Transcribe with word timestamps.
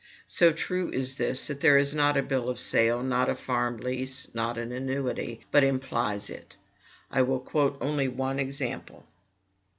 So 0.25 0.51
true 0.51 0.89
is 0.89 1.17
this, 1.17 1.45
that 1.45 1.61
there 1.61 1.77
is 1.77 1.93
not 1.93 2.17
a 2.17 2.23
bill 2.23 2.49
of 2.49 2.59
sale, 2.59 3.03
not 3.03 3.29
a 3.29 3.35
farm 3.35 3.77
lease, 3.77 4.27
not 4.33 4.57
an 4.57 4.71
annuity, 4.71 5.41
but 5.51 5.63
implies 5.63 6.27
it. 6.27 6.55
I 7.11 7.21
will 7.21 7.39
quote 7.39 7.77
only 7.79 8.07
one 8.07 8.39
example. 8.39 9.05